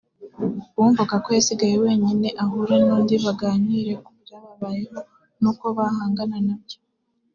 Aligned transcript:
uwumvaga 0.75 1.15
ko 1.23 1.29
yasigaye 1.37 1.75
wenyine 1.83 2.27
ahure 2.43 2.75
n’undi 2.85 3.15
baganire 3.25 3.93
ku 4.03 4.11
byababayeho 4.21 4.99
n’uko 5.41 5.65
bahangana 5.77 6.37
nabyo 6.47 6.77